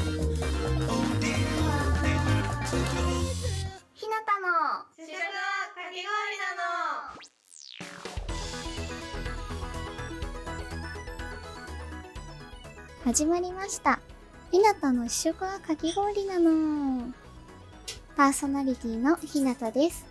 [0.00, 0.06] ひ
[4.08, 4.48] なたの
[4.96, 5.28] 主食は
[5.74, 6.64] かき氷なの
[13.04, 14.00] 始まりました。
[14.50, 17.12] ひなたの試食はかき氷なの。
[18.16, 20.06] パーソナリティのひなたです。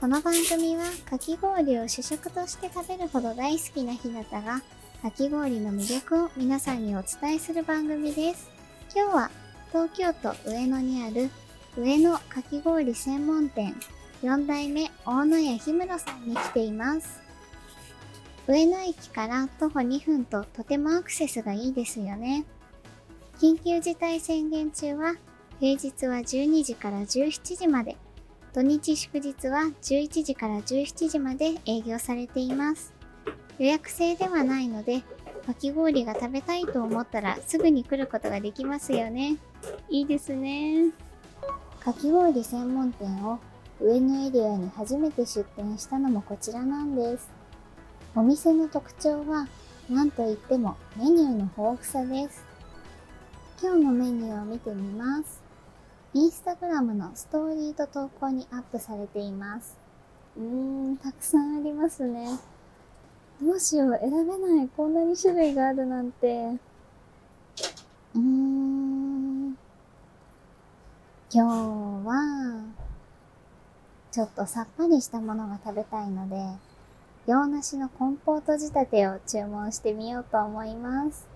[0.00, 4.60] この番組はかき氷を主食として食べるほど大好きなひなたが
[5.00, 8.53] かき氷の魅力を皆さんにお伝えする番組です。
[8.96, 9.30] 今日は
[9.72, 11.28] 東京都上野にある
[11.76, 13.74] 上野かき氷専門店
[14.22, 17.20] 4代目大野屋氷室さんに来ています。
[18.46, 22.44] 上野駅から徒歩2分ととてもアクセスがいいですよね。
[23.40, 25.16] 緊急事態宣言中は
[25.58, 27.96] 平日は12時から17時まで、
[28.52, 32.94] 土日祝日は11時から17時まで営業されています。
[33.58, 35.02] 予約制ではないので、
[35.46, 39.36] かき氷が食べたいと思ったらすぐに来ることができますよね。
[39.88, 40.90] いいですね。
[41.80, 43.38] かき氷専門店を
[43.80, 47.28] 上野エリアに初めて出店したのもこちらなんです。
[48.14, 49.46] お店の特徴は
[49.90, 52.44] 何といってもメニューの豊富さです。
[53.62, 55.42] 今日のメニューを見てみます。
[56.14, 59.76] インスタグラムのストーリーと投稿にアップされています。
[60.38, 62.28] うーん、たくさんありますね。
[63.42, 64.68] どうしよう、選べない。
[64.68, 66.58] こんなに種類があるなんて。
[68.14, 69.48] うーん。
[69.50, 69.56] 今
[71.32, 71.38] 日
[72.06, 72.64] は、
[74.12, 76.36] ちょっとさっぱりしたものが食べたいので、
[77.26, 81.26] 洋梨のコンポート仕立てを注文してみようと思います。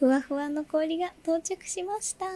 [0.00, 2.26] ふわふわの氷が到着しました。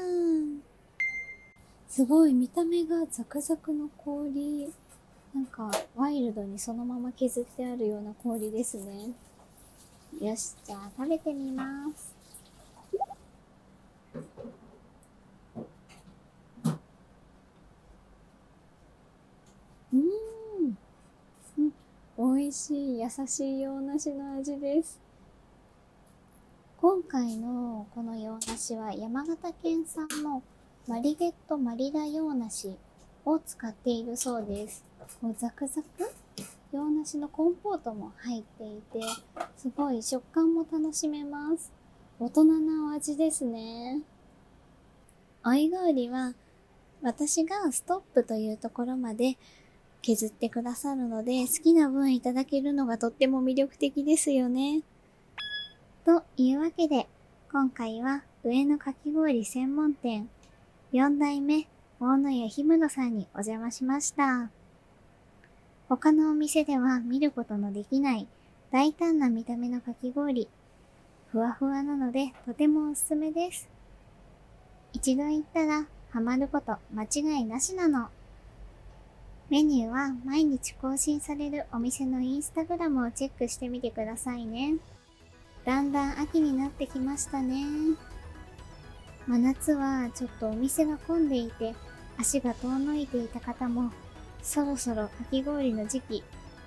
[1.89, 4.73] すごい、見た目がザクザクの氷。
[5.37, 9.11] なんか、ワイルドにそのまま削ってあるような氷ですね。
[10.19, 12.15] よし、じゃあ食べてみます。
[19.93, 20.79] うーん。
[21.59, 21.73] うん
[22.39, 24.99] 美味しい、優しい洋梨の味です。
[26.81, 30.43] 今回のこの洋梨は山形県産の
[30.89, 32.75] マリゲットマリラ洋梨
[33.27, 34.96] を使っているそうです。
[35.21, 35.87] こうザクザク
[36.73, 39.01] 洋梨のコンポートも入っていて、
[39.57, 41.73] すごい食感も楽しめます。
[42.19, 44.03] 大人なお味ですね。
[45.45, 46.35] おいがうりは
[47.03, 49.37] 私がストップというところまで
[50.03, 54.83] 削ってくださるので、好きな分いただけるのがとっても魅力的ですよね。
[56.05, 57.09] というわけで、
[57.53, 60.29] 今回は上野かき氷専門店、
[60.93, 61.67] 4代目
[62.01, 64.51] 大野屋氷室さんにお邪魔しました。
[65.89, 68.27] 他のお店では見ることのできない
[68.73, 70.49] 大胆な見た目のかき氷。
[71.31, 73.69] ふわふわなのでとてもおすすめです。
[74.93, 78.09] 一度行ったらハマること間違いなしなの。
[79.49, 84.79] メニューは毎日更新されるお店のインスタグラムをチェックしてみてくださいね。
[85.65, 87.65] だんだん秋になってきましたね。
[89.29, 91.77] 真夏はちょっとお店が混んでいて
[92.19, 93.93] 足が遠のいていた方も
[94.47, 96.25] そろそろかき氷の時期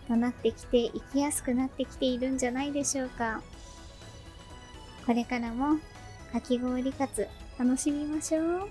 [0.07, 3.41] となってきて行きやすくなってきているんじゃないでしょうか。
[5.05, 5.77] これからも
[6.31, 8.69] かき氷活楽しみましょう。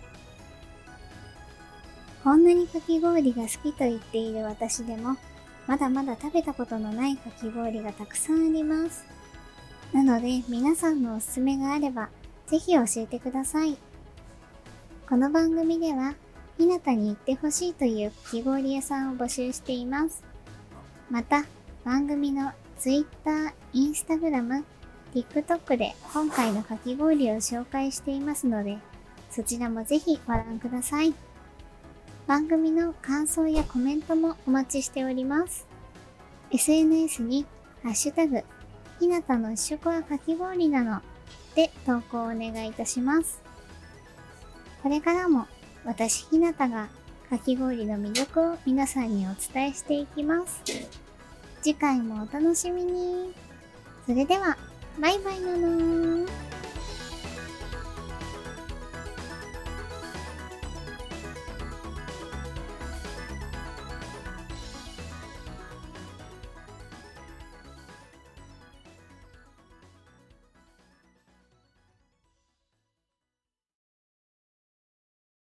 [2.22, 5.16] こんなにかき氷が好きと言っている私でも、
[5.66, 9.06] まだまだ食べたことのないかき氷がたくさんあります。
[9.92, 12.10] なので、皆さんのおすすめがあれば、
[12.46, 13.78] ぜひ教えてください。
[15.08, 16.14] この番組では、
[16.58, 20.24] ひなたに行ってほしいというかき氷屋さんを募集しています。
[21.08, 21.44] また、
[21.84, 24.64] 番組の Twitter、Instagram、
[25.14, 28.78] TikTok で今回のかき氷を紹介していますので、
[29.30, 31.14] そちらもぜひご覧ください。
[32.26, 35.66] 番組の感想やコメントもお待ちしております。
[36.50, 37.46] SNS に、
[37.84, 38.42] ハッシュタグ、
[38.98, 41.00] ひなたの試食はかき氷なの
[41.54, 43.40] で投稿をお願いいたします。
[44.82, 45.46] これからも
[45.88, 46.90] 私ひなたが
[47.30, 50.62] かき氷の魅力を皆さんにお伝えしていきます。
[51.62, 53.32] 次回もお楽しみに。
[54.04, 54.58] それでは、
[55.00, 56.47] バイバイなのー。